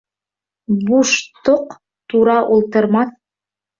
[0.87, 1.11] Буш
[1.49, 1.77] тоҡ
[2.15, 3.17] тура ултырмаҫ.